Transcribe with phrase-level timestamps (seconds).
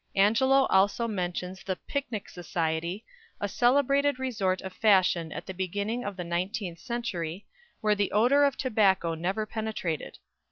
[0.15, 3.05] Angelo also mentions the "Picnic Society,"
[3.39, 7.45] a celebrated resort of fashion at the beginning of the nineteenth century,
[7.81, 10.17] where the odour of tobacco never penetrated.